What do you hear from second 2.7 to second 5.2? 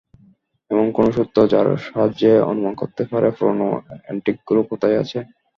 করতে পারে পুরোনো অ্যান্টিকগুলো কোথায় আছে।